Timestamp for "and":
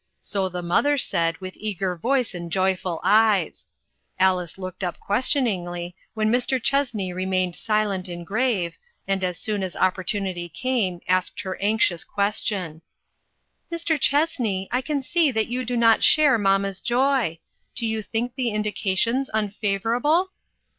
2.33-2.51, 8.07-8.25, 9.07-9.23